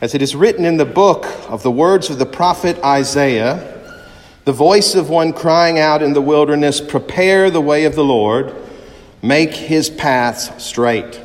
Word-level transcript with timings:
As 0.00 0.14
it 0.14 0.22
is 0.22 0.34
written 0.34 0.64
in 0.64 0.78
the 0.78 0.86
book 0.86 1.26
of 1.50 1.62
the 1.62 1.70
words 1.70 2.08
of 2.08 2.18
the 2.18 2.24
prophet 2.24 2.82
Isaiah, 2.82 3.78
the 4.46 4.52
voice 4.52 4.94
of 4.94 5.10
one 5.10 5.34
crying 5.34 5.78
out 5.78 6.02
in 6.02 6.14
the 6.14 6.22
wilderness, 6.22 6.80
Prepare 6.80 7.50
the 7.50 7.60
way 7.60 7.84
of 7.84 7.94
the 7.94 8.04
Lord, 8.04 8.54
make 9.20 9.52
his 9.52 9.90
paths 9.90 10.64
straight. 10.64 11.20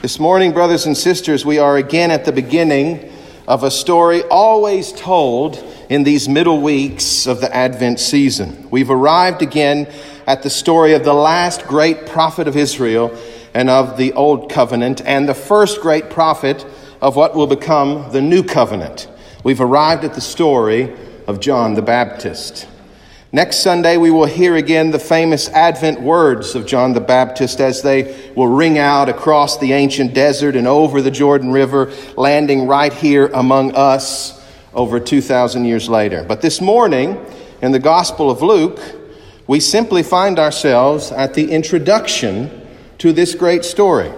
This 0.00 0.18
morning, 0.18 0.52
brothers 0.52 0.86
and 0.86 0.96
sisters, 0.96 1.44
we 1.44 1.58
are 1.58 1.76
again 1.76 2.10
at 2.10 2.24
the 2.24 2.32
beginning 2.32 3.12
of 3.46 3.62
a 3.62 3.70
story 3.70 4.22
always 4.30 4.90
told 4.92 5.62
in 5.90 6.02
these 6.02 6.30
middle 6.30 6.62
weeks 6.62 7.26
of 7.26 7.42
the 7.42 7.54
Advent 7.54 8.00
season. 8.00 8.70
We've 8.70 8.90
arrived 8.90 9.42
again 9.42 9.86
at 10.26 10.42
the 10.42 10.48
story 10.48 10.94
of 10.94 11.04
the 11.04 11.12
last 11.12 11.66
great 11.66 12.06
prophet 12.06 12.48
of 12.48 12.56
Israel 12.56 13.14
and 13.52 13.68
of 13.68 13.98
the 13.98 14.14
Old 14.14 14.50
Covenant, 14.50 15.02
and 15.04 15.28
the 15.28 15.34
first 15.34 15.82
great 15.82 16.08
prophet 16.08 16.64
of 17.00 17.16
what 17.16 17.34
will 17.34 17.46
become 17.46 18.10
the 18.12 18.20
new 18.20 18.42
covenant. 18.42 19.08
We've 19.42 19.60
arrived 19.60 20.04
at 20.04 20.14
the 20.14 20.20
story 20.20 20.94
of 21.26 21.40
John 21.40 21.74
the 21.74 21.82
Baptist. 21.82 22.66
Next 23.32 23.62
Sunday, 23.62 23.96
we 23.96 24.10
will 24.10 24.26
hear 24.26 24.56
again 24.56 24.90
the 24.90 24.98
famous 24.98 25.48
Advent 25.50 26.00
words 26.00 26.56
of 26.56 26.66
John 26.66 26.94
the 26.94 27.00
Baptist 27.00 27.60
as 27.60 27.80
they 27.80 28.32
will 28.34 28.48
ring 28.48 28.76
out 28.76 29.08
across 29.08 29.56
the 29.58 29.72
ancient 29.72 30.14
desert 30.14 30.56
and 30.56 30.66
over 30.66 31.00
the 31.00 31.12
Jordan 31.12 31.52
River, 31.52 31.92
landing 32.16 32.66
right 32.66 32.92
here 32.92 33.28
among 33.28 33.72
us 33.76 34.44
over 34.74 34.98
2,000 34.98 35.64
years 35.64 35.88
later. 35.88 36.24
But 36.24 36.42
this 36.42 36.60
morning, 36.60 37.24
in 37.62 37.70
the 37.70 37.78
Gospel 37.78 38.30
of 38.30 38.42
Luke, 38.42 38.80
we 39.46 39.60
simply 39.60 40.02
find 40.02 40.38
ourselves 40.38 41.12
at 41.12 41.34
the 41.34 41.52
introduction 41.52 42.66
to 42.98 43.12
this 43.12 43.34
great 43.34 43.64
story. 43.64 44.10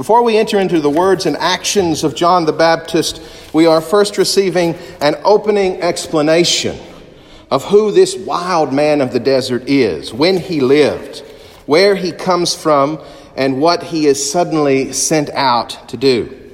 Before 0.00 0.22
we 0.22 0.38
enter 0.38 0.58
into 0.58 0.80
the 0.80 0.88
words 0.88 1.26
and 1.26 1.36
actions 1.36 2.04
of 2.04 2.14
John 2.14 2.46
the 2.46 2.54
Baptist, 2.54 3.20
we 3.52 3.66
are 3.66 3.82
first 3.82 4.16
receiving 4.16 4.74
an 5.02 5.16
opening 5.24 5.82
explanation 5.82 6.80
of 7.50 7.66
who 7.66 7.92
this 7.92 8.16
wild 8.16 8.72
man 8.72 9.02
of 9.02 9.12
the 9.12 9.20
desert 9.20 9.68
is, 9.68 10.10
when 10.10 10.38
he 10.38 10.62
lived, 10.62 11.18
where 11.66 11.94
he 11.94 12.12
comes 12.12 12.54
from, 12.54 12.98
and 13.36 13.60
what 13.60 13.82
he 13.82 14.06
is 14.06 14.32
suddenly 14.32 14.90
sent 14.94 15.28
out 15.34 15.86
to 15.90 15.98
do. 15.98 16.50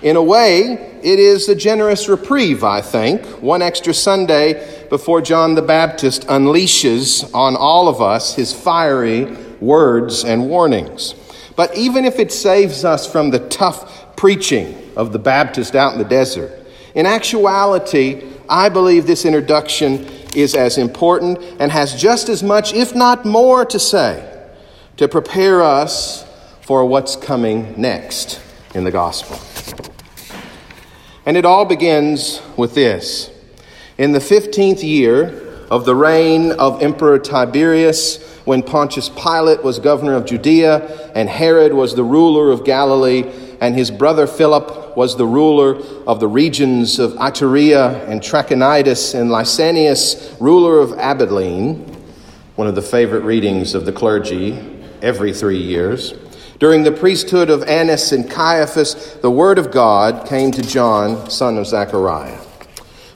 In 0.00 0.14
a 0.14 0.22
way, 0.22 1.00
it 1.02 1.18
is 1.18 1.48
a 1.48 1.56
generous 1.56 2.08
reprieve, 2.08 2.62
I 2.62 2.82
think, 2.82 3.26
one 3.42 3.62
extra 3.62 3.94
Sunday 3.94 4.86
before 4.90 5.20
John 5.20 5.56
the 5.56 5.60
Baptist 5.60 6.28
unleashes 6.28 7.34
on 7.34 7.56
all 7.56 7.88
of 7.88 8.00
us 8.00 8.36
his 8.36 8.52
fiery 8.52 9.24
words 9.58 10.24
and 10.24 10.48
warnings. 10.48 11.16
But 11.56 11.76
even 11.76 12.04
if 12.04 12.18
it 12.18 12.30
saves 12.30 12.84
us 12.84 13.10
from 13.10 13.30
the 13.30 13.40
tough 13.48 14.14
preaching 14.16 14.92
of 14.94 15.12
the 15.12 15.18
Baptist 15.18 15.74
out 15.74 15.92
in 15.92 15.98
the 15.98 16.04
desert, 16.04 16.52
in 16.94 17.06
actuality, 17.06 18.22
I 18.48 18.68
believe 18.68 19.06
this 19.06 19.24
introduction 19.24 20.06
is 20.34 20.54
as 20.54 20.78
important 20.78 21.38
and 21.58 21.72
has 21.72 22.00
just 22.00 22.28
as 22.28 22.42
much, 22.42 22.74
if 22.74 22.94
not 22.94 23.24
more, 23.24 23.64
to 23.64 23.78
say 23.78 24.32
to 24.98 25.08
prepare 25.08 25.62
us 25.62 26.24
for 26.62 26.84
what's 26.84 27.16
coming 27.16 27.74
next 27.80 28.40
in 28.74 28.84
the 28.84 28.90
gospel. 28.90 29.38
And 31.24 31.36
it 31.36 31.44
all 31.44 31.64
begins 31.64 32.40
with 32.56 32.74
this. 32.74 33.30
In 33.98 34.12
the 34.12 34.18
15th 34.18 34.82
year 34.82 35.64
of 35.70 35.84
the 35.84 35.94
reign 35.94 36.52
of 36.52 36.82
Emperor 36.82 37.18
Tiberius, 37.18 38.35
when 38.46 38.62
Pontius 38.62 39.08
Pilate 39.08 39.62
was 39.62 39.78
governor 39.80 40.14
of 40.14 40.24
Judea, 40.24 41.10
and 41.14 41.28
Herod 41.28 41.74
was 41.74 41.94
the 41.94 42.04
ruler 42.04 42.50
of 42.52 42.64
Galilee, 42.64 43.24
and 43.60 43.74
his 43.74 43.90
brother 43.90 44.26
Philip 44.26 44.96
was 44.96 45.16
the 45.16 45.26
ruler 45.26 45.76
of 46.06 46.20
the 46.20 46.28
regions 46.28 47.00
of 47.00 47.12
Iturea 47.14 48.08
and 48.08 48.22
Trachonitis, 48.22 49.18
and 49.18 49.30
Lysanias, 49.30 50.40
ruler 50.40 50.78
of 50.78 50.92
Abilene, 50.92 51.74
one 52.54 52.68
of 52.68 52.76
the 52.76 52.82
favorite 52.82 53.24
readings 53.24 53.74
of 53.74 53.84
the 53.84 53.92
clergy 53.92 54.58
every 55.02 55.32
three 55.32 55.58
years. 55.58 56.14
During 56.60 56.84
the 56.84 56.92
priesthood 56.92 57.50
of 57.50 57.64
Annas 57.64 58.12
and 58.12 58.30
Caiaphas, 58.30 59.18
the 59.22 59.30
word 59.30 59.58
of 59.58 59.72
God 59.72 60.26
came 60.26 60.52
to 60.52 60.62
John, 60.62 61.28
son 61.28 61.58
of 61.58 61.66
Zechariah. 61.66 62.40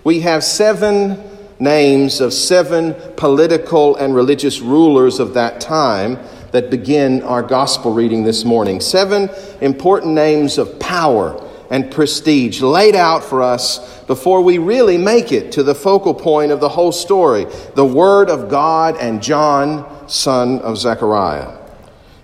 We 0.03 0.21
have 0.21 0.43
seven 0.43 1.30
names 1.61 2.21
of 2.21 2.33
seven 2.33 2.95
political 3.17 3.97
and 3.97 4.15
religious 4.15 4.61
rulers 4.61 5.21
of 5.21 5.35
that 5.35 5.61
time 5.61 6.19
that 6.53 6.71
begin 6.71 7.23
our 7.23 7.43
gospel 7.43 7.93
reading 7.93 8.25
this 8.25 8.45
morning. 8.45 8.81
Seven 8.81 9.31
important 9.61 10.15
names 10.15 10.59
of 10.59 10.81
power 10.81 11.47
and 11.71 11.91
prestige 11.91 12.61
laid 12.61 12.97
out 12.97 13.23
for 13.23 13.43
us 13.43 14.03
before 14.05 14.41
we 14.43 14.59
really 14.59 14.99
make 14.99 15.31
it 15.31 15.53
to 15.53 15.63
the 15.63 15.75
focal 15.75 16.13
point 16.15 16.51
of 16.51 16.59
the 16.59 16.69
whole 16.69 16.91
story 16.91 17.47
the 17.77 17.85
Word 17.85 18.29
of 18.29 18.49
God 18.49 18.97
and 18.99 19.23
John, 19.23 20.09
son 20.09 20.59
of 20.61 20.77
Zechariah. 20.77 21.59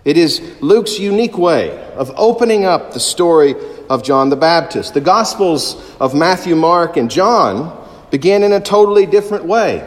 It 0.05 0.17
is 0.17 0.41
Luke's 0.61 0.99
unique 0.99 1.37
way 1.37 1.85
of 1.95 2.13
opening 2.17 2.65
up 2.65 2.93
the 2.93 3.01
story 3.01 3.55
of 3.89 4.03
John 4.03 4.31
the 4.31 4.37
Baptist. 4.37 4.95
The 4.95 5.01
Gospels 5.01 5.95
of 6.01 6.15
Matthew, 6.15 6.57
Mark, 6.57 6.97
and 6.97 7.11
John 7.11 7.86
began 8.17 8.43
in 8.43 8.55
a 8.55 8.61
totally 8.61 9.05
different 9.05 9.45
way. 9.45 9.87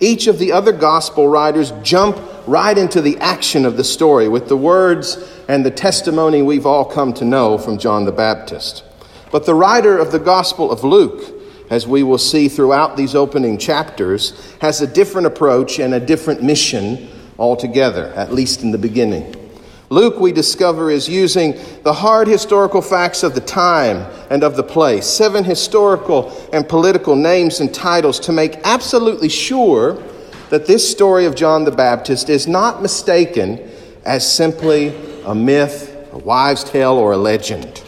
Each 0.00 0.26
of 0.26 0.38
the 0.38 0.52
other 0.52 0.72
gospel 0.72 1.28
writers 1.28 1.70
jump 1.82 2.18
right 2.46 2.78
into 2.78 3.02
the 3.02 3.18
action 3.18 3.66
of 3.66 3.76
the 3.76 3.84
story 3.84 4.26
with 4.26 4.48
the 4.48 4.56
words 4.56 5.18
and 5.48 5.66
the 5.66 5.70
testimony 5.70 6.40
we've 6.40 6.64
all 6.64 6.86
come 6.86 7.12
to 7.12 7.26
know 7.26 7.58
from 7.58 7.76
John 7.76 8.06
the 8.06 8.12
Baptist. 8.12 8.84
But 9.30 9.44
the 9.44 9.54
writer 9.54 9.98
of 9.98 10.12
the 10.12 10.18
Gospel 10.18 10.72
of 10.72 10.82
Luke, 10.82 11.22
as 11.68 11.86
we 11.86 12.02
will 12.02 12.16
see 12.16 12.48
throughout 12.48 12.96
these 12.96 13.14
opening 13.14 13.58
chapters, 13.58 14.32
has 14.62 14.80
a 14.80 14.86
different 14.86 15.26
approach 15.26 15.78
and 15.78 15.92
a 15.92 16.00
different 16.00 16.42
mission 16.42 17.06
altogether, 17.38 18.06
at 18.16 18.32
least 18.32 18.62
in 18.62 18.70
the 18.70 18.78
beginning. 18.78 19.37
Luke, 19.90 20.20
we 20.20 20.32
discover, 20.32 20.90
is 20.90 21.08
using 21.08 21.58
the 21.82 21.94
hard 21.94 22.28
historical 22.28 22.82
facts 22.82 23.22
of 23.22 23.34
the 23.34 23.40
time 23.40 24.06
and 24.28 24.44
of 24.44 24.54
the 24.54 24.62
place, 24.62 25.06
seven 25.06 25.44
historical 25.44 26.30
and 26.52 26.68
political 26.68 27.16
names 27.16 27.60
and 27.60 27.72
titles, 27.72 28.20
to 28.20 28.32
make 28.32 28.56
absolutely 28.64 29.30
sure 29.30 30.02
that 30.50 30.66
this 30.66 30.88
story 30.90 31.24
of 31.24 31.34
John 31.34 31.64
the 31.64 31.70
Baptist 31.70 32.28
is 32.28 32.46
not 32.46 32.82
mistaken 32.82 33.58
as 34.04 34.30
simply 34.30 34.94
a 35.24 35.34
myth, 35.34 36.06
a 36.12 36.18
wives' 36.18 36.64
tale, 36.64 36.94
or 36.94 37.12
a 37.12 37.16
legend. 37.16 37.78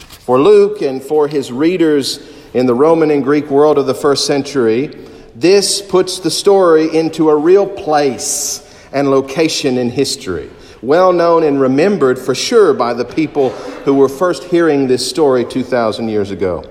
For 0.00 0.40
Luke 0.40 0.82
and 0.82 1.00
for 1.00 1.28
his 1.28 1.52
readers 1.52 2.28
in 2.54 2.66
the 2.66 2.74
Roman 2.74 3.12
and 3.12 3.22
Greek 3.22 3.50
world 3.50 3.78
of 3.78 3.86
the 3.86 3.94
first 3.94 4.26
century, 4.26 4.88
this 5.36 5.80
puts 5.80 6.18
the 6.18 6.30
story 6.30 6.92
into 6.96 7.30
a 7.30 7.36
real 7.36 7.68
place 7.68 8.66
and 8.92 9.12
location 9.12 9.78
in 9.78 9.90
history 9.90 10.50
well 10.82 11.12
known 11.12 11.42
and 11.42 11.60
remembered 11.60 12.18
for 12.18 12.34
sure 12.34 12.72
by 12.72 12.94
the 12.94 13.04
people 13.04 13.50
who 13.84 13.94
were 13.94 14.08
first 14.08 14.44
hearing 14.44 14.86
this 14.86 15.08
story 15.08 15.44
2,000 15.44 16.08
years 16.08 16.30
ago. 16.30 16.64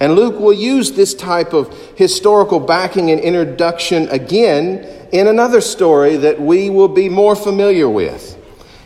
And 0.00 0.16
Luke 0.16 0.40
will 0.40 0.52
use 0.52 0.92
this 0.92 1.14
type 1.14 1.52
of 1.52 1.72
historical 1.96 2.58
backing 2.58 3.10
and 3.10 3.20
introduction 3.20 4.08
again 4.08 4.84
in 5.12 5.28
another 5.28 5.60
story 5.60 6.16
that 6.16 6.40
we 6.40 6.68
will 6.68 6.88
be 6.88 7.08
more 7.08 7.36
familiar 7.36 7.88
with. 7.88 8.36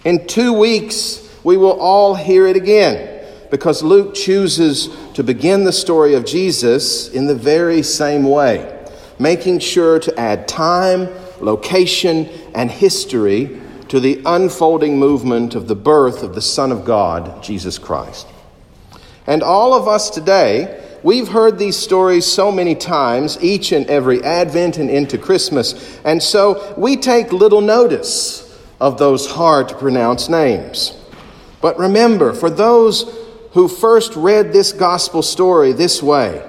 In 0.05 0.27
two 0.27 0.53
weeks, 0.53 1.27
we 1.43 1.57
will 1.57 1.81
all 1.81 2.15
hear 2.15 2.47
it 2.47 2.57
again 2.57 3.27
because 3.51 3.83
Luke 3.83 4.15
chooses 4.15 4.91
to 5.15 5.23
begin 5.23 5.65
the 5.65 5.73
story 5.73 6.15
of 6.15 6.27
Jesus 6.27 7.09
in 7.09 7.27
the 7.27 7.35
very 7.35 7.83
same 7.83 8.25
way, 8.25 8.87
making 9.19 9.61
sure 9.61 9.99
to 9.99 10.21
add 10.21 10.47
time, 10.47 11.09
location, 11.41 12.29
and 12.55 12.71
history 12.71 13.61
to 13.89 14.01
the 14.01 14.21
unfolding 14.27 14.99
movement 14.99 15.55
of 15.55 15.69
the 15.69 15.75
birth 15.75 16.23
of 16.23 16.35
the 16.35 16.43
Son 16.43 16.71
of 16.71 16.85
God, 16.85 17.43
Jesus 17.43 17.79
Christ. 17.79 18.27
And 19.27 19.43
all 19.43 19.75
of 19.75 19.89
us 19.89 20.11
today, 20.11 20.83
we've 21.03 21.29
heard 21.29 21.59
these 21.59 21.77
stories 21.77 22.27
so 22.27 22.51
many 22.53 22.75
times, 22.75 23.39
each 23.43 23.73
and 23.73 23.87
every 23.87 24.23
Advent 24.23 24.79
and 24.79 24.91
into 24.91 25.19
Christmas, 25.19 25.99
and 26.05 26.23
so 26.23 26.75
we 26.77 26.97
take 26.97 27.33
little 27.33 27.61
notice 27.61 28.45
of 28.81 28.99
those 28.99 29.31
hard 29.31 29.69
to 29.69 29.75
pronounce 29.75 30.29
names. 30.29 30.97
But 31.61 31.79
remember, 31.79 32.33
for 32.33 32.51
those 32.51 33.15
who 33.53 33.69
first 33.69 34.15
read 34.15 34.53
this 34.53 34.73
gospel 34.73 35.23
story 35.23 35.73
this 35.73 36.03
way, 36.03 36.45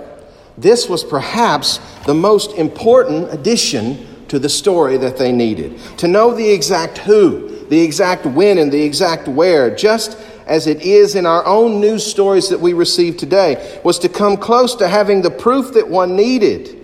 this 0.57 0.89
was 0.89 1.03
perhaps 1.03 1.79
the 2.05 2.13
most 2.13 2.51
important 2.53 3.33
addition 3.33 4.05
to 4.29 4.39
the 4.39 4.49
story 4.49 4.97
that 4.97 5.17
they 5.17 5.31
needed. 5.31 5.79
To 5.97 6.07
know 6.07 6.33
the 6.33 6.49
exact 6.49 6.99
who, 6.99 7.65
the 7.67 7.81
exact 7.81 8.25
when, 8.25 8.57
and 8.57 8.71
the 8.71 8.81
exact 8.81 9.27
where, 9.27 9.75
just 9.75 10.17
as 10.47 10.65
it 10.65 10.81
is 10.81 11.15
in 11.15 11.25
our 11.25 11.45
own 11.45 11.79
news 11.79 12.05
stories 12.05 12.49
that 12.49 12.59
we 12.59 12.73
receive 12.73 13.17
today, 13.17 13.79
was 13.83 13.99
to 13.99 14.09
come 14.09 14.37
close 14.37 14.75
to 14.75 14.87
having 14.87 15.21
the 15.21 15.29
proof 15.29 15.73
that 15.73 15.87
one 15.87 16.15
needed 16.15 16.75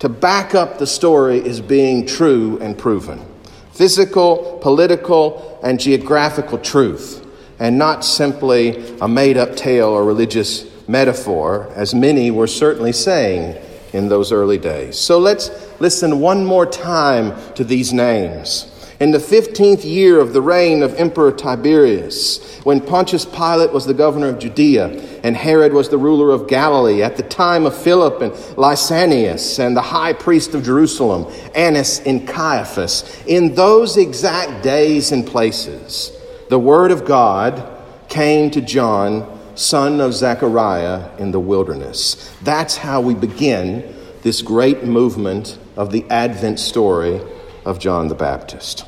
to 0.00 0.08
back 0.08 0.54
up 0.54 0.78
the 0.78 0.86
story 0.86 1.42
as 1.48 1.60
being 1.60 2.06
true 2.06 2.58
and 2.60 2.76
proven. 2.76 3.24
Physical, 3.72 4.58
political, 4.60 5.58
and 5.62 5.80
geographical 5.80 6.58
truth, 6.58 7.24
and 7.58 7.78
not 7.78 8.04
simply 8.04 8.96
a 9.00 9.08
made 9.08 9.36
up 9.36 9.56
tale 9.56 9.88
or 9.88 10.04
religious 10.04 10.66
metaphor, 10.88 11.70
as 11.74 11.94
many 11.94 12.30
were 12.30 12.46
certainly 12.46 12.92
saying 12.92 13.56
in 13.92 14.08
those 14.08 14.32
early 14.32 14.58
days. 14.58 14.98
So 14.98 15.18
let's 15.18 15.50
listen 15.80 16.20
one 16.20 16.44
more 16.44 16.66
time 16.66 17.34
to 17.54 17.64
these 17.64 17.92
names. 17.92 18.72
In 19.00 19.12
the 19.12 19.18
15th 19.18 19.84
year 19.84 20.18
of 20.18 20.32
the 20.32 20.42
reign 20.42 20.82
of 20.82 20.92
Emperor 20.94 21.30
Tiberius, 21.30 22.58
when 22.64 22.80
Pontius 22.80 23.24
Pilate 23.24 23.72
was 23.72 23.86
the 23.86 23.94
governor 23.94 24.26
of 24.26 24.40
Judea, 24.40 25.20
and 25.22 25.36
Herod 25.36 25.72
was 25.72 25.88
the 25.88 25.96
ruler 25.98 26.32
of 26.32 26.48
Galilee, 26.48 27.00
at 27.00 27.16
the 27.16 27.22
time 27.22 27.64
of 27.64 27.76
Philip 27.76 28.20
and 28.22 28.32
Lysanias, 28.56 29.60
and 29.60 29.76
the 29.76 29.82
high 29.82 30.12
priest 30.12 30.52
of 30.54 30.64
Jerusalem, 30.64 31.32
Annas 31.54 32.00
and 32.00 32.26
Caiaphas, 32.26 33.22
in 33.26 33.54
those 33.54 33.96
exact 33.96 34.64
days 34.64 35.12
and 35.12 35.24
places, 35.24 36.10
the 36.48 36.58
word 36.58 36.90
of 36.90 37.04
God 37.04 37.70
came 38.08 38.50
to 38.50 38.60
John, 38.60 39.37
son 39.58 40.00
of 40.00 40.14
Zechariah, 40.14 41.10
in 41.18 41.32
the 41.32 41.40
wilderness. 41.40 42.32
That's 42.42 42.76
how 42.76 43.00
we 43.00 43.14
begin 43.14 43.96
this 44.22 44.40
great 44.40 44.84
movement 44.84 45.58
of 45.76 45.90
the 45.90 46.04
Advent 46.10 46.60
story 46.60 47.20
of 47.64 47.80
John 47.80 48.06
the 48.06 48.14
Baptist. 48.14 48.84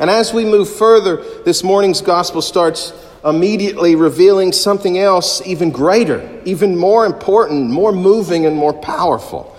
And 0.00 0.10
as 0.10 0.34
we 0.34 0.44
move 0.44 0.68
further, 0.68 1.16
this 1.44 1.64
morning's 1.64 2.02
gospel 2.02 2.42
starts 2.42 2.92
immediately 3.24 3.96
revealing 3.96 4.52
something 4.52 4.98
else 4.98 5.44
even 5.46 5.70
greater, 5.70 6.42
even 6.44 6.76
more 6.76 7.06
important, 7.06 7.70
more 7.70 7.90
moving, 7.90 8.44
and 8.44 8.54
more 8.54 8.74
powerful. 8.74 9.56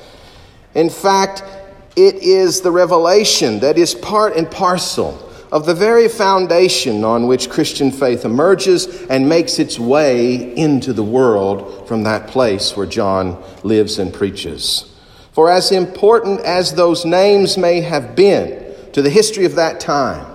In 0.76 0.92
fact, 0.92 1.44
it 1.96 2.16
is 2.16 2.62
the 2.62 2.72
revelation 2.72 3.60
that 3.62 3.80
is 3.80 3.96
part 3.96 4.38
and 4.38 4.50
parcel 4.50 5.29
of 5.52 5.66
the 5.66 5.74
very 5.74 6.08
foundation 6.08 7.04
on 7.04 7.28
which 7.28 7.50
Christian 7.50 7.92
faith 7.92 8.24
emerges 8.24 9.04
and 9.08 9.28
makes 9.28 9.58
its 9.58 9.80
way 9.80 10.56
into 10.56 10.94
the 10.94 11.04
world 11.04 11.88
from 11.88 12.04
that 12.04 12.28
place 12.28 12.76
where 12.78 12.86
John 12.86 13.42
lives 13.64 13.98
and 13.98 14.14
preaches. 14.14 14.86
For 15.32 15.50
as 15.50 15.72
important 15.72 16.42
as 16.42 16.74
those 16.74 17.06
names 17.06 17.58
may 17.58 17.82
have 17.82 18.16
been 18.16 18.76
to 18.94 19.02
the 19.02 19.10
history 19.10 19.46
of 19.46 19.56
that 19.56 19.80
time, 19.80 20.26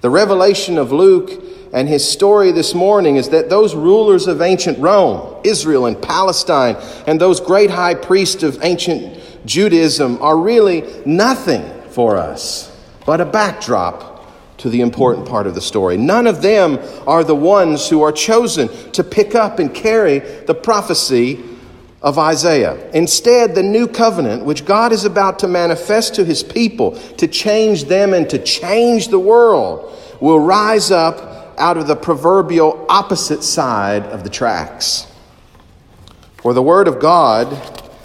the 0.00 0.10
revelation 0.10 0.78
of 0.78 0.92
Luke 0.92 1.30
and 1.72 1.88
his 1.88 2.08
story 2.08 2.52
this 2.52 2.74
morning 2.74 3.16
is 3.16 3.30
that 3.30 3.48
those 3.48 3.74
rulers 3.74 4.26
of 4.26 4.42
ancient 4.42 4.78
Rome, 4.78 5.40
Israel 5.42 5.86
and 5.86 6.00
Palestine, 6.00 6.76
and 7.06 7.20
those 7.20 7.40
great 7.40 7.70
high 7.70 7.94
priests 7.94 8.42
of 8.42 8.58
ancient 8.62 9.18
Judaism 9.46 10.20
are 10.20 10.36
really 10.36 10.84
nothing 11.04 11.64
for 11.88 12.16
us 12.16 12.72
but 13.04 13.20
a 13.20 13.24
backdrop 13.24 14.11
to 14.58 14.70
the 14.70 14.80
important 14.80 15.28
part 15.28 15.46
of 15.46 15.54
the 15.54 15.60
story. 15.60 15.96
None 15.96 16.26
of 16.26 16.42
them 16.42 16.78
are 17.06 17.24
the 17.24 17.34
ones 17.34 17.88
who 17.88 18.02
are 18.02 18.12
chosen 18.12 18.68
to 18.92 19.02
pick 19.02 19.34
up 19.34 19.58
and 19.58 19.74
carry 19.74 20.18
the 20.20 20.54
prophecy 20.54 21.42
of 22.02 22.18
Isaiah. 22.18 22.90
Instead, 22.90 23.54
the 23.54 23.62
new 23.62 23.86
covenant, 23.86 24.44
which 24.44 24.64
God 24.64 24.92
is 24.92 25.04
about 25.04 25.38
to 25.40 25.48
manifest 25.48 26.16
to 26.16 26.24
his 26.24 26.42
people 26.42 26.92
to 27.16 27.28
change 27.28 27.84
them 27.84 28.12
and 28.12 28.28
to 28.30 28.38
change 28.38 29.08
the 29.08 29.20
world, 29.20 29.96
will 30.20 30.40
rise 30.40 30.90
up 30.90 31.54
out 31.58 31.76
of 31.76 31.86
the 31.86 31.96
proverbial 31.96 32.84
opposite 32.88 33.42
side 33.44 34.02
of 34.04 34.24
the 34.24 34.30
tracks. 34.30 35.06
For 36.36 36.52
the 36.54 36.62
Word 36.62 36.88
of 36.88 36.98
God 36.98 37.56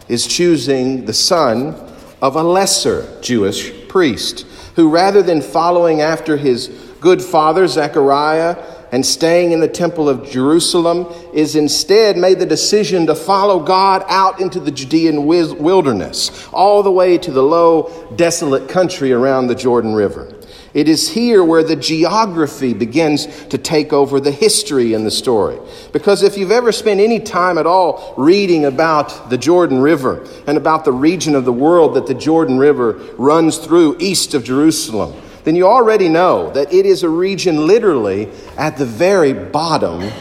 is 0.08 0.28
choosing 0.28 1.06
the 1.06 1.14
son 1.14 1.76
of 2.22 2.36
a 2.36 2.44
lesser 2.44 3.20
Jewish 3.22 3.88
priest, 3.88 4.46
who 4.78 4.92
rather 4.92 5.24
than 5.24 5.42
following 5.42 6.02
after 6.02 6.38
his 6.38 6.68
good 7.02 7.20
father, 7.20 7.68
Zechariah, 7.68 8.56
and 8.92 9.04
staying 9.04 9.52
in 9.52 9.60
the 9.60 9.68
temple 9.68 10.08
of 10.08 10.30
Jerusalem 10.30 11.08
is 11.34 11.56
instead 11.56 12.16
made 12.16 12.38
the 12.38 12.46
decision 12.46 13.08
to 13.08 13.16
follow 13.16 13.60
God 13.60 14.06
out 14.08 14.40
into 14.40 14.60
the 14.60 14.70
Judean 14.70 15.26
wilderness, 15.26 16.48
all 16.54 16.84
the 16.84 16.92
way 16.92 17.18
to 17.18 17.32
the 17.32 17.42
low, 17.42 18.08
desolate 18.16 18.70
country 18.70 19.12
around 19.12 19.48
the 19.48 19.56
Jordan 19.56 19.96
River. 19.96 20.32
It 20.74 20.88
is 20.90 21.10
here 21.10 21.44
where 21.44 21.64
the 21.64 21.76
geography 21.76 22.74
begins 22.74 23.26
to 23.46 23.58
take 23.58 23.94
over 23.94 24.20
the 24.20 24.32
history 24.32 24.94
in 24.94 25.04
the 25.04 25.12
story. 25.12 25.58
Because 25.94 26.24
if 26.24 26.38
you've 26.38 26.52
ever 26.52 26.72
spent 26.72 27.00
any 27.00 27.20
time 27.20 27.58
at 27.58 27.66
all 27.66 28.14
reading 28.18 28.66
about 28.66 29.30
the 29.30 29.38
Jordan 29.38 29.80
River 29.82 30.28
and 30.46 30.58
about 30.58 30.86
the 30.86 30.92
region 30.92 31.36
of 31.36 31.46
the 31.46 31.54
world 31.54 31.94
that 31.96 32.08
the 32.08 32.14
Jordan 32.14 32.58
River 32.58 32.94
runs 33.18 33.58
through 33.58 33.98
east 34.00 34.34
of 34.34 34.44
Jerusalem, 34.44 35.14
then 35.46 35.56
you 35.56 35.66
already 35.66 36.10
know 36.10 36.52
that 36.52 36.74
it 36.74 36.86
is 36.86 37.04
a 37.04 37.10
region 37.10 37.66
literally 37.66 38.30
at 38.58 38.78
the 38.78 38.86
very 38.86 39.32
bottom 39.32 40.12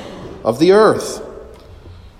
of 0.44 0.60
the 0.60 0.70
earth. 0.70 1.25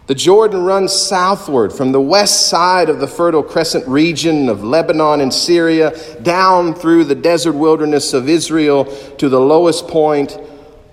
The 0.07 0.15
Jordan 0.15 0.63
runs 0.63 0.93
southward 0.93 1.73
from 1.73 1.91
the 1.91 2.01
west 2.01 2.49
side 2.49 2.89
of 2.89 3.01
the 3.01 3.09
Fertile 3.09 3.43
Crescent 3.43 3.89
region 3.89 4.49
of 4.49 4.63
Lebanon 4.63 5.21
and 5.21 5.35
Syria, 5.35 5.99
down 6.23 6.75
through 6.75 7.05
the 7.05 7.17
desert 7.17 7.55
wilderness 7.55 8.15
of 8.15 8.29
Israel 8.29 8.85
to 9.19 9.29
the 9.29 9.41
lowest 9.41 9.89
point 9.89 10.39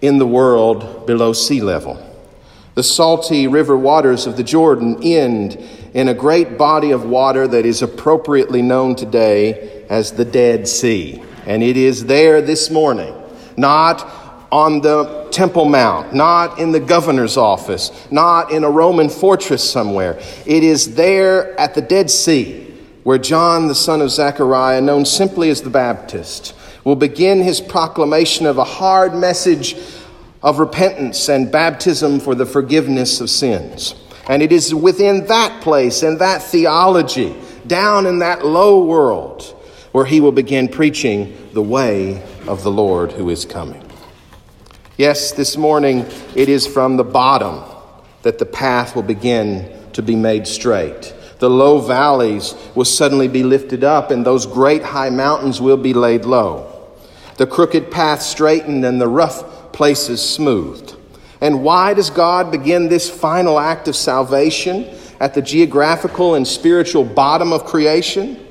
in 0.01 0.18
the 0.18 0.25
world 0.25 1.06
below 1.06 1.31
sea 1.31 1.62
level. 1.62 2.04
The 2.74 2.81
salty 2.81 3.45
river 3.45 3.77
waters 3.77 4.25
of 4.25 4.36
the 4.36 4.44
Jordan 4.44 4.98
end 5.04 5.60
in 5.94 6.07
a 6.07 6.15
great 6.15 6.57
body 6.57 6.89
of 6.89 7.06
water 7.06 7.48
that 7.48 7.68
is 7.68 7.83
appropriately 7.83 8.63
known 8.63 8.95
today 8.95 9.86
as 9.89 10.13
the 10.13 10.25
Dead 10.25 10.68
Sea. 10.68 11.24
And 11.45 11.62
it 11.62 11.77
is 11.77 12.06
there 12.06 12.42
this 12.42 12.71
morning, 12.71 13.13
not 13.57 14.04
on 14.51 14.81
the 14.81 15.23
Temple 15.34 15.66
Mount, 15.66 16.14
not 16.14 16.60
in 16.60 16.72
the 16.72 16.80
governor's 16.80 17.36
office, 17.36 17.92
not 18.12 18.52
in 18.52 18.64
a 18.64 18.70
Roman 18.70 19.10
fortress 19.10 19.70
somewhere. 19.70 20.20
It 20.46 20.64
is 20.64 20.96
there 20.96 21.60
at 21.60 21.74
the 21.74 21.82
Dead 21.82 22.10
Sea 22.10 22.70
where 23.04 23.18
John, 23.18 23.68
the 23.68 23.76
son 23.76 24.02
of 24.02 24.12
Zechariah, 24.12 24.80
known 24.80 25.06
simply 25.06 25.50
as 25.50 25.62
the 25.62 25.70
Baptist, 25.70 26.56
will 26.84 26.96
begin 26.96 27.42
his 27.42 27.60
proclamation 27.60 28.46
of 28.46 28.58
a 28.58 28.64
hard 28.64 29.14
message 29.14 29.76
of 30.42 30.60
repentance 30.60 31.30
and 31.30 31.52
baptism 31.52 32.20
for 32.20 32.36
the 32.36 32.46
forgiveness 32.46 33.20
of 33.20 33.30
sins. 33.30 33.96
And 34.28 34.42
it 34.42 34.52
is 34.52 34.74
within 34.74 35.26
that 35.28 35.62
place 35.62 36.04
and 36.04 36.20
that 36.20 36.42
theology, 36.42 37.36
down 37.68 38.06
in 38.06 38.20
that 38.20 38.46
low 38.46 38.84
world, 38.84 39.42
where 39.92 40.06
he 40.06 40.22
will 40.22 40.32
begin 40.32 40.68
preaching 40.68 41.36
the 41.54 41.62
way 41.62 42.22
of 42.48 42.64
the 42.64 42.72
Lord 42.72 43.12
who 43.12 43.30
is 43.30 43.46
coming. 43.46 43.83
Yes, 44.95 45.31
this 45.31 45.57
morning 45.57 46.06
it 46.36 46.50
is 46.50 46.68
from 46.68 46.98
the 46.98 47.04
bottom 47.04 47.63
that 48.22 48.38
the 48.38 48.45
path 48.45 48.95
will 48.95 49.01
begin 49.01 49.68
to 49.94 50.04
be 50.04 50.16
made 50.16 50.45
straight. 50.45 51.15
The 51.39 51.50
low 51.50 51.79
valleys 51.79 52.53
will 52.75 52.86
suddenly 52.86 53.27
be 53.27 53.41
lifted 53.41 53.84
up, 53.84 54.12
and 54.12 54.24
those 54.24 54.46
great 54.46 54.84
high 54.84 55.10
mountains 55.10 55.60
will 55.60 55.77
be 55.77 55.96
laid 55.96 56.25
low. 56.25 56.91
The 57.38 57.48
crooked 57.48 57.89
path 57.89 58.22
straightened, 58.22 58.86
and 58.86 59.01
the 59.01 59.08
rough 59.08 59.72
places 59.74 60.22
smoothed. 60.22 60.96
And 61.41 61.63
why 61.63 61.96
does 61.96 62.12
God 62.12 62.51
begin 62.51 62.88
this 62.88 63.10
final 63.10 63.60
act 63.60 63.88
of 63.88 63.96
salvation 63.96 64.88
at 65.20 65.34
the 65.34 65.41
geographical 65.41 66.36
and 66.36 66.48
spiritual 66.48 67.03
bottom 67.03 67.51
of 67.51 67.65
creation? 67.65 68.46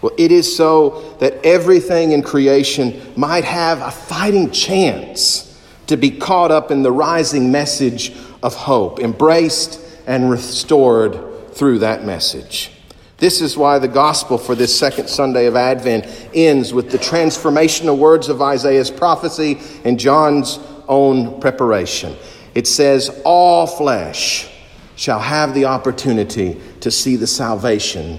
Well, 0.00 0.12
it 0.16 0.32
is 0.32 0.56
so 0.56 1.16
that 1.20 1.34
everything 1.44 2.12
in 2.12 2.22
creation 2.22 3.12
might 3.14 3.44
have 3.44 3.82
a 3.82 3.90
fighting 3.90 4.50
chance 4.50 5.45
to 5.86 5.96
be 5.96 6.10
caught 6.10 6.50
up 6.50 6.70
in 6.70 6.82
the 6.82 6.92
rising 6.92 7.50
message 7.50 8.12
of 8.42 8.54
hope, 8.54 9.00
embraced 9.00 9.80
and 10.06 10.30
restored 10.30 11.54
through 11.54 11.80
that 11.80 12.04
message. 12.04 12.70
This 13.18 13.40
is 13.40 13.56
why 13.56 13.78
the 13.78 13.88
gospel 13.88 14.36
for 14.36 14.54
this 14.54 14.78
second 14.78 15.08
Sunday 15.08 15.46
of 15.46 15.56
Advent 15.56 16.06
ends 16.34 16.74
with 16.74 16.90
the 16.90 16.98
transformational 16.98 17.96
words 17.96 18.28
of 18.28 18.42
Isaiah's 18.42 18.90
prophecy 18.90 19.58
and 19.84 19.98
John's 19.98 20.58
own 20.86 21.40
preparation. 21.40 22.14
It 22.54 22.66
says, 22.66 23.22
All 23.24 23.66
flesh 23.66 24.50
shall 24.96 25.20
have 25.20 25.54
the 25.54 25.64
opportunity 25.64 26.60
to 26.80 26.90
see 26.90 27.16
the 27.16 27.26
salvation 27.26 28.18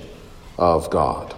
of 0.57 0.89
God. 0.89 1.36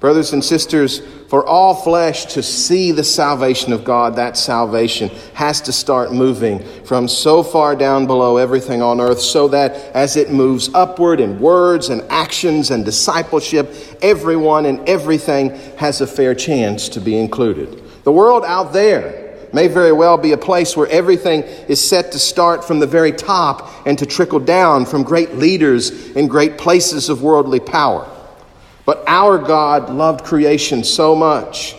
Brothers 0.00 0.34
and 0.34 0.44
sisters, 0.44 1.00
for 1.34 1.44
all 1.44 1.74
flesh 1.74 2.26
to 2.26 2.44
see 2.44 2.92
the 2.92 3.02
salvation 3.02 3.72
of 3.72 3.82
God, 3.82 4.14
that 4.14 4.36
salvation 4.36 5.08
has 5.32 5.60
to 5.62 5.72
start 5.72 6.12
moving 6.12 6.60
from 6.84 7.08
so 7.08 7.42
far 7.42 7.74
down 7.74 8.06
below 8.06 8.36
everything 8.36 8.80
on 8.80 9.00
earth 9.00 9.18
so 9.18 9.48
that 9.48 9.72
as 9.96 10.16
it 10.16 10.30
moves 10.30 10.70
upward 10.74 11.18
in 11.18 11.40
words 11.40 11.88
and 11.88 12.02
actions 12.08 12.70
and 12.70 12.84
discipleship, 12.84 13.74
everyone 14.00 14.64
and 14.64 14.88
everything 14.88 15.50
has 15.76 16.00
a 16.00 16.06
fair 16.06 16.36
chance 16.36 16.88
to 16.90 17.00
be 17.00 17.18
included. 17.18 17.82
The 18.04 18.12
world 18.12 18.44
out 18.44 18.72
there 18.72 19.36
may 19.52 19.66
very 19.66 19.90
well 19.90 20.16
be 20.16 20.30
a 20.30 20.38
place 20.38 20.76
where 20.76 20.86
everything 20.86 21.42
is 21.42 21.82
set 21.82 22.12
to 22.12 22.20
start 22.20 22.64
from 22.64 22.78
the 22.78 22.86
very 22.86 23.10
top 23.10 23.68
and 23.88 23.98
to 23.98 24.06
trickle 24.06 24.38
down 24.38 24.86
from 24.86 25.02
great 25.02 25.34
leaders 25.34 26.12
in 26.12 26.28
great 26.28 26.58
places 26.58 27.08
of 27.08 27.22
worldly 27.22 27.58
power. 27.58 28.08
But 28.84 29.02
our 29.06 29.38
God 29.38 29.90
loved 29.90 30.24
creation 30.24 30.84
so 30.84 31.14
much 31.14 31.76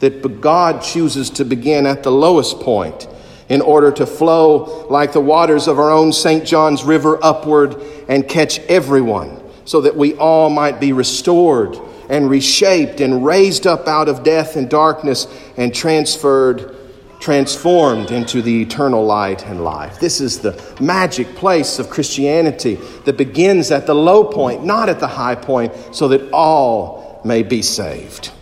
that 0.00 0.40
God 0.40 0.82
chooses 0.82 1.30
to 1.30 1.44
begin 1.44 1.86
at 1.86 2.02
the 2.02 2.10
lowest 2.10 2.60
point 2.60 3.06
in 3.48 3.60
order 3.60 3.92
to 3.92 4.06
flow 4.06 4.86
like 4.88 5.12
the 5.12 5.20
waters 5.20 5.68
of 5.68 5.78
our 5.78 5.90
own 5.90 6.12
St. 6.12 6.44
John's 6.44 6.84
River 6.84 7.18
upward 7.22 7.76
and 8.08 8.26
catch 8.26 8.58
everyone, 8.60 9.42
so 9.64 9.80
that 9.82 9.96
we 9.96 10.14
all 10.14 10.50
might 10.50 10.80
be 10.80 10.92
restored 10.92 11.78
and 12.08 12.30
reshaped 12.30 13.00
and 13.00 13.24
raised 13.24 13.66
up 13.66 13.86
out 13.86 14.08
of 14.08 14.22
death 14.24 14.56
and 14.56 14.68
darkness 14.68 15.26
and 15.56 15.74
transferred, 15.74 16.76
transformed 17.20 18.10
into 18.10 18.40
the 18.40 18.62
eternal 18.62 19.04
light 19.04 19.46
and 19.46 19.62
life. 19.62 20.00
This 20.00 20.20
is 20.20 20.40
the 20.40 20.60
magic 20.80 21.34
place 21.36 21.78
of 21.78 21.90
Christianity 21.90 22.76
that 23.04 23.18
begins 23.18 23.70
at 23.70 23.86
the 23.86 23.94
low 23.94 24.24
point, 24.24 24.64
not 24.64 24.88
at 24.88 25.00
the 25.00 25.06
high 25.06 25.34
point, 25.34 25.72
so 25.92 26.08
that 26.08 26.30
all 26.32 27.20
may 27.24 27.42
be 27.42 27.60
saved. 27.60 28.32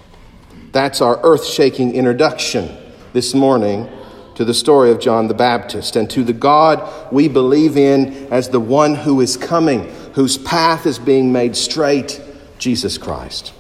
That's 0.71 1.01
our 1.01 1.21
earth 1.23 1.45
shaking 1.45 1.95
introduction 1.95 2.77
this 3.13 3.35
morning 3.35 3.89
to 4.37 4.45
the 4.45 4.55
story 4.55 4.93
of 4.93 5.01
John 5.01 5.27
the 5.27 5.35
Baptist 5.35 5.97
and 5.97 6.09
to 6.11 6.23
the 6.23 6.33
God 6.33 7.13
we 7.13 7.27
believe 7.27 7.77
in 7.77 8.33
as 8.33 8.51
the 8.51 8.61
one 8.61 8.95
who 8.95 9.21
is 9.21 9.37
coming, 9.37 9.93
whose 10.13 10.39
path 10.39 10.87
is 10.87 11.01
being 11.01 11.33
made 11.33 11.57
straight, 11.57 12.21
Jesus 12.59 12.97
Christ. 12.99 13.53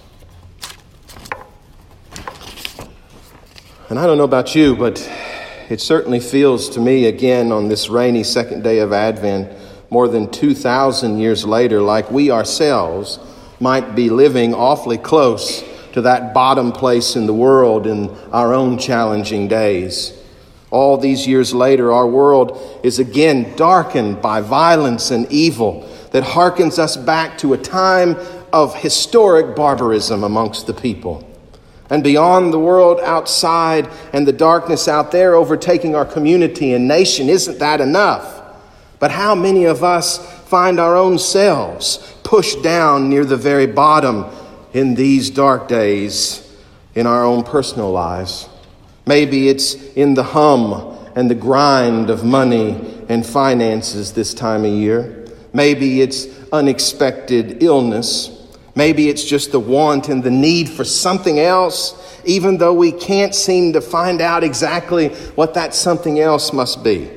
And 3.91 3.99
I 3.99 4.05
don't 4.05 4.19
know 4.19 4.25
about 4.25 4.55
you, 4.55 4.77
but 4.77 5.11
it 5.71 5.81
certainly 5.81 6.21
feels 6.21 6.69
to 6.71 6.81
me 6.81 7.07
again 7.07 7.51
on 7.51 7.69
this 7.69 7.89
rainy 7.89 8.23
second 8.23 8.63
day 8.63 8.81
of 8.81 8.93
Advent, 8.93 9.51
more 9.89 10.09
than 10.09 10.31
2,000 10.31 11.19
years 11.19 11.47
later, 11.47 11.81
like 11.81 12.11
we 12.11 12.31
ourselves 12.31 13.19
might 13.61 13.95
be 13.95 14.11
living 14.11 14.53
awfully 14.53 14.99
close 14.99 15.65
to 15.95 16.03
that 16.03 16.35
bottom 16.35 16.71
place 16.71 17.17
in 17.17 17.25
the 17.25 17.33
world 17.33 17.87
in 17.87 18.11
our 18.31 18.53
own 18.53 18.77
challenging 18.77 19.49
days. 19.49 20.13
All 20.71 20.99
these 20.99 21.27
years 21.27 21.55
later, 21.55 21.91
our 21.91 22.07
world 22.07 22.81
is 22.83 22.99
again 22.99 23.57
darkened 23.57 24.21
by 24.21 24.43
violence 24.43 25.11
and 25.11 25.27
evil 25.33 25.89
that 26.11 26.25
harkens 26.25 26.79
us 26.79 26.99
back 26.99 27.39
to 27.39 27.55
a 27.55 27.59
time 27.59 28.17
of 28.53 28.75
historic 28.75 29.57
barbarism 29.57 30.25
amongst 30.25 30.67
the 30.67 30.75
people. 30.75 31.28
And 31.91 32.05
beyond 32.05 32.53
the 32.53 32.59
world 32.59 33.01
outside 33.01 33.89
and 34.13 34.29
the 34.29 34.33
darkness 34.33 34.89
out 34.89 35.11
there 35.11 35.35
overtaking 35.35 35.95
our 35.95 36.05
community 36.05 36.75
and 36.75 36.87
nation, 36.87 37.29
isn't 37.29 37.59
that 37.59 37.81
enough? 37.81 38.43
But 38.99 39.11
how 39.11 39.35
many 39.35 39.65
of 39.65 39.83
us 39.83 40.19
find 40.49 40.79
our 40.79 40.97
own 40.97 41.19
selves 41.19 41.99
pushed 42.25 42.63
down 42.63 43.09
near 43.09 43.25
the 43.25 43.37
very 43.37 43.67
bottom 43.67 44.27
in 44.73 44.95
these 44.95 45.31
dark 45.31 45.69
days 45.69 46.45
in 46.95 47.07
our 47.07 47.25
own 47.25 47.43
personal 47.43 47.91
lives? 47.91 48.49
Maybe 49.07 49.49
it's 49.49 49.75
in 49.95 50.15
the 50.15 50.23
hum 50.23 50.99
and 51.15 51.31
the 51.31 51.35
grind 51.35 52.11
of 52.11 52.25
money 52.25 53.05
and 53.09 53.25
finances 53.25 54.13
this 54.13 54.35
time 54.35 54.65
of 54.65 54.73
year. 54.73 55.27
Maybe 55.55 56.03
it's 56.03 56.27
unexpected 56.53 57.63
illness. 57.63 58.38
Maybe 58.79 59.09
it's 59.09 59.25
just 59.25 59.51
the 59.51 59.59
want 59.59 60.09
and 60.09 60.23
the 60.23 60.31
need 60.31 60.69
for 60.69 60.85
something 60.85 61.41
else, 61.41 62.17
even 62.25 62.59
though 62.59 62.75
we 62.75 62.93
can't 62.93 63.35
seem 63.35 63.73
to 63.73 63.81
find 63.81 64.21
out 64.21 64.45
exactly 64.45 65.09
what 65.35 65.55
that 65.55 65.75
something 65.75 66.21
else 66.21 66.53
must 66.53 66.85
be. 66.85 67.11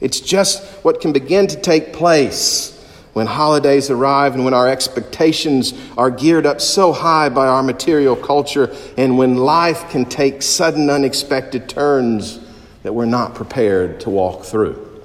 It's 0.00 0.18
just 0.18 0.64
what 0.82 1.02
can 1.02 1.12
begin 1.12 1.46
to 1.48 1.60
take 1.60 1.92
place 1.92 2.74
when 3.12 3.26
holidays 3.26 3.90
arrive 3.90 4.34
and 4.34 4.46
when 4.46 4.54
our 4.54 4.66
expectations 4.66 5.74
are 5.98 6.10
geared 6.10 6.46
up 6.46 6.58
so 6.58 6.94
high 6.94 7.28
by 7.28 7.48
our 7.48 7.62
material 7.62 8.16
culture 8.16 8.74
and 8.96 9.18
when 9.18 9.36
life 9.36 9.90
can 9.90 10.06
take 10.06 10.40
sudden, 10.40 10.88
unexpected 10.88 11.68
turns 11.68 12.40
that 12.82 12.94
we're 12.94 13.04
not 13.04 13.34
prepared 13.34 14.00
to 14.00 14.08
walk 14.08 14.42
through. 14.42 15.02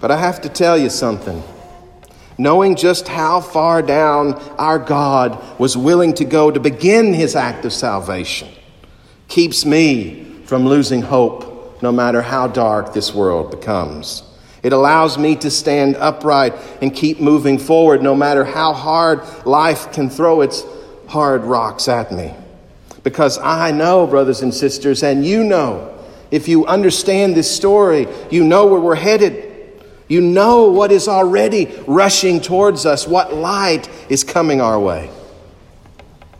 But 0.00 0.12
I 0.12 0.18
have 0.18 0.40
to 0.42 0.48
tell 0.48 0.78
you 0.78 0.88
something. 0.88 1.42
Knowing 2.38 2.76
just 2.76 3.08
how 3.08 3.40
far 3.40 3.80
down 3.80 4.34
our 4.58 4.78
God 4.78 5.58
was 5.58 5.76
willing 5.76 6.12
to 6.14 6.24
go 6.24 6.50
to 6.50 6.60
begin 6.60 7.14
his 7.14 7.34
act 7.34 7.64
of 7.64 7.72
salvation 7.72 8.48
keeps 9.28 9.64
me 9.64 10.24
from 10.44 10.66
losing 10.66 11.02
hope 11.02 11.82
no 11.82 11.90
matter 11.92 12.22
how 12.22 12.46
dark 12.46 12.92
this 12.92 13.14
world 13.14 13.50
becomes. 13.50 14.22
It 14.62 14.72
allows 14.72 15.18
me 15.18 15.36
to 15.36 15.50
stand 15.50 15.96
upright 15.96 16.54
and 16.82 16.94
keep 16.94 17.20
moving 17.20 17.58
forward 17.58 18.02
no 18.02 18.14
matter 18.14 18.44
how 18.44 18.72
hard 18.72 19.22
life 19.46 19.92
can 19.92 20.10
throw 20.10 20.40
its 20.40 20.64
hard 21.08 21.44
rocks 21.44 21.88
at 21.88 22.12
me. 22.12 22.34
Because 23.02 23.38
I 23.38 23.70
know, 23.70 24.06
brothers 24.06 24.42
and 24.42 24.52
sisters, 24.52 25.02
and 25.02 25.24
you 25.24 25.44
know, 25.44 25.96
if 26.30 26.48
you 26.48 26.66
understand 26.66 27.36
this 27.36 27.54
story, 27.54 28.08
you 28.30 28.42
know 28.42 28.66
where 28.66 28.80
we're 28.80 28.96
headed. 28.96 29.45
You 30.08 30.20
know 30.20 30.68
what 30.70 30.92
is 30.92 31.08
already 31.08 31.66
rushing 31.86 32.40
towards 32.40 32.86
us, 32.86 33.06
what 33.06 33.34
light 33.34 33.88
is 34.08 34.22
coming 34.22 34.60
our 34.60 34.78
way. 34.78 35.10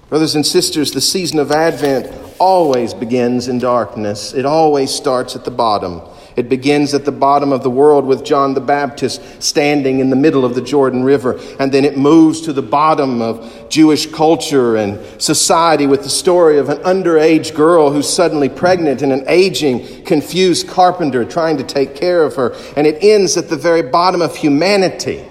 Brothers 0.08 0.37
and 0.37 0.46
sisters, 0.46 0.92
the 0.92 1.00
season 1.00 1.40
of 1.40 1.50
Advent 1.50 2.14
always 2.38 2.94
begins 2.94 3.49
in 3.49 3.58
darkness, 3.58 4.35
it 4.35 4.46
always 4.46 4.90
starts 4.90 5.35
at 5.35 5.44
the 5.44 5.50
bottom. 5.50 6.00
It 6.37 6.50
begins 6.50 6.93
at 6.93 7.07
the 7.07 7.12
bottom 7.12 7.50
of 7.50 7.62
the 7.62 7.71
world 7.71 8.05
with 8.05 8.23
John 8.23 8.52
the 8.52 8.61
Baptist 8.61 9.43
standing 9.43 10.00
in 10.00 10.11
the 10.11 10.16
middle 10.16 10.45
of 10.45 10.55
the 10.55 10.61
Jordan 10.61 11.02
River, 11.02 11.40
and 11.59 11.73
then 11.73 11.87
it 11.87 11.97
moves 11.97 12.43
to 12.43 12.52
the 12.52 12.62
bottom 12.62 13.23
of 13.23 13.71
Jewish 13.71 14.05
culture 14.12 14.76
and 14.76 15.00
society 15.21 15.87
with 15.87 16.02
the 16.02 16.11
story 16.11 16.59
of 16.59 16.69
an 16.69 16.76
underage 16.78 17.55
girl 17.55 17.90
who's 17.90 18.09
suddenly 18.09 18.50
pregnant 18.50 19.00
and 19.00 19.14
an 19.14 19.25
aging, 19.28 20.05
confused 20.05 20.69
carpenter 20.69 21.25
trying 21.25 21.57
to 21.57 21.64
take 21.64 21.95
care 21.95 22.23
of 22.23 22.37
her. 22.37 22.55
And 22.76 22.87
it 22.87 23.02
ends 23.02 23.38
at 23.38 23.49
the 23.49 23.57
very 23.57 23.83
bottom 23.83 24.21
of 24.21 24.37
humanity 24.37 25.25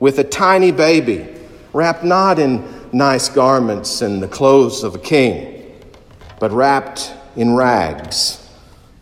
with 0.00 0.18
a 0.18 0.24
tiny 0.24 0.72
baby 0.72 1.28
wrapped 1.74 2.04
not 2.04 2.38
in 2.38 2.64
nice 2.90 3.28
garments 3.28 4.00
and 4.00 4.22
the 4.22 4.28
clothes 4.28 4.82
of 4.82 4.94
a 4.94 4.98
king, 4.98 5.76
but 6.40 6.50
wrapped 6.52 7.12
in 7.36 7.54
rags 7.54 8.47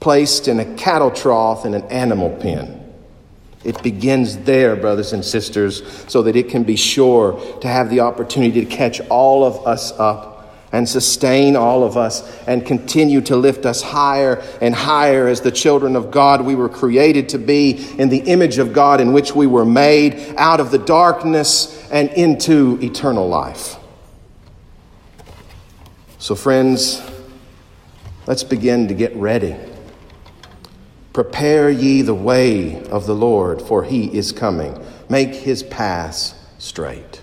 placed 0.01 0.49
in 0.49 0.61
a 0.61 0.75
cattle 0.77 1.11
trough 1.11 1.65
in 1.65 1.75
an 1.75 1.85
animal 1.85 2.31
pen. 2.31 2.83
It 3.65 3.83
begins 3.83 4.39
there, 4.39 4.77
brothers 4.77 5.13
and 5.13 5.25
sisters, 5.25 5.83
so 6.07 6.23
that 6.23 6.37
it 6.37 6.49
can 6.49 6.63
be 6.63 6.77
sure 6.77 7.59
to 7.61 7.69
have 7.69 7.91
the 7.91 8.01
opportunity 8.01 8.65
to 8.65 8.67
catch 8.67 9.01
all 9.09 9.45
of 9.45 9.67
us 9.67 9.91
up 9.99 10.37
and 10.73 10.89
sustain 10.89 11.57
all 11.57 11.85
of 11.85 11.97
us 11.97 12.23
and 12.47 12.67
continue 12.67 13.21
to 13.23 13.37
lift 13.37 13.67
us 13.67 13.83
higher 13.83 14.43
and 14.61 14.75
higher 14.75 15.27
as 15.27 15.41
the 15.41 15.51
children 15.51 15.97
of 15.97 16.11
God 16.11 16.43
we 16.43 16.55
were 16.55 16.69
created 16.69 17.31
to 17.31 17.39
be 17.39 17.73
in 17.99 18.09
the 18.09 18.19
image 18.19 18.59
of 18.59 18.73
God 18.73 19.01
in 19.01 19.13
which 19.13 19.35
we 19.35 19.47
were 19.47 19.65
made 19.65 20.35
out 20.37 20.61
of 20.61 20.71
the 20.71 20.79
darkness 20.79 21.89
and 21.91 22.11
into 22.11 22.79
eternal 22.83 23.29
life. 23.29 23.77
So, 26.19 26.35
friends, 26.35 27.03
let's 28.27 28.45
begin 28.45 28.89
to 28.89 28.95
get 28.95 29.15
ready. 29.17 29.57
Prepare 31.17 31.71
ye 31.71 32.03
the 32.03 32.13
way 32.13 32.85
of 32.91 33.07
the 33.07 33.15
Lord, 33.15 33.63
for 33.63 33.85
he 33.85 34.15
is 34.15 34.33
coming. 34.33 34.79
Make 35.09 35.35
his 35.35 35.63
paths 35.63 36.35
straight. 36.59 37.23